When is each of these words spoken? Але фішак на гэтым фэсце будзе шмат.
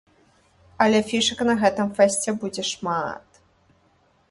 Але 0.85 1.01
фішак 1.09 1.43
на 1.51 1.55
гэтым 1.65 1.93
фэсце 2.01 2.29
будзе 2.45 2.63
шмат. 2.73 3.41